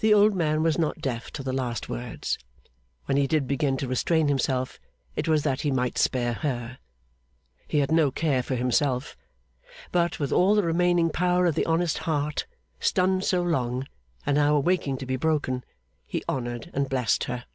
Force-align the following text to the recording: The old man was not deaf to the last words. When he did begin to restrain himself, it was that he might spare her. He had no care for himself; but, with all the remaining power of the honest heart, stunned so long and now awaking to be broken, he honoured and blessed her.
The 0.00 0.12
old 0.12 0.34
man 0.34 0.62
was 0.62 0.76
not 0.76 1.00
deaf 1.00 1.30
to 1.30 1.42
the 1.42 1.54
last 1.54 1.88
words. 1.88 2.36
When 3.06 3.16
he 3.16 3.26
did 3.26 3.46
begin 3.48 3.78
to 3.78 3.88
restrain 3.88 4.28
himself, 4.28 4.78
it 5.16 5.28
was 5.28 5.44
that 5.44 5.62
he 5.62 5.70
might 5.70 5.96
spare 5.96 6.34
her. 6.34 6.76
He 7.66 7.78
had 7.78 7.90
no 7.90 8.10
care 8.10 8.42
for 8.42 8.54
himself; 8.54 9.16
but, 9.92 10.20
with 10.20 10.30
all 10.30 10.54
the 10.54 10.62
remaining 10.62 11.08
power 11.08 11.46
of 11.46 11.54
the 11.54 11.64
honest 11.64 11.96
heart, 12.04 12.44
stunned 12.80 13.24
so 13.24 13.42
long 13.42 13.86
and 14.26 14.34
now 14.36 14.56
awaking 14.56 14.98
to 14.98 15.06
be 15.06 15.16
broken, 15.16 15.64
he 16.06 16.22
honoured 16.28 16.70
and 16.74 16.90
blessed 16.90 17.24
her. 17.24 17.46